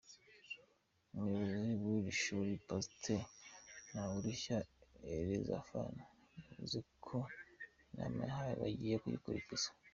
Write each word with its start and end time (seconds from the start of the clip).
Umuyobozi 1.15 1.71
w’iri 1.85 2.13
shuri, 2.21 2.51
Pasteur 2.67 3.23
Ntawirushya 3.89 4.57
Elizefan, 5.15 5.93
yavuze 6.45 6.77
ko 7.05 7.17
inama 7.91 8.19
bahawe 8.29 8.53
bagiye 8.61 8.95
kuyikurikiza. 9.03 9.69